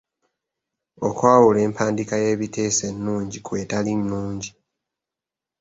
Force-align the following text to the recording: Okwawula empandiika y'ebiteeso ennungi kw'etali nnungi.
Okwawula 1.07 1.59
empandiika 1.67 2.15
y'ebiteeso 2.23 2.81
ennungi 2.91 3.37
kw'etali 3.45 3.93
nnungi. 4.01 4.49